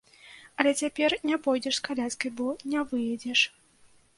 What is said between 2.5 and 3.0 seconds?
не